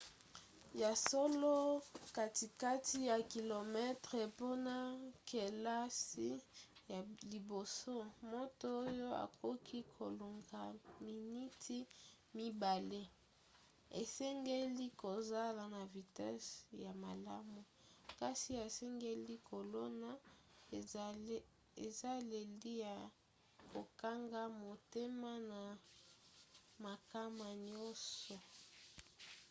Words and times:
ya 0.81 0.91
solo 1.09 1.55
katikati 2.17 2.97
ya 3.09 3.17
kilometele 3.33 4.23
mpona 4.33 4.75
kelasi 5.29 6.27
ya 6.91 6.99
liboso 7.31 7.95
moto 8.31 8.67
oyo 8.87 9.07
akoki 9.25 9.79
kolonga 9.95 10.61
miniti 11.03 11.77
mibale 12.37 13.01
asengeli 13.99 14.85
kozala 15.01 15.63
na 15.75 15.81
vitese 15.93 16.53
ya 16.83 16.91
malamu 17.03 17.59
kasi 18.19 18.51
asengeli 18.65 19.35
kolona 19.49 20.09
ezaleli 21.89 22.71
ya 22.85 22.95
kokanga 23.71 24.41
motema 24.63 25.31
na 25.49 25.59
makama 26.83 27.47
nyonso 27.67 28.35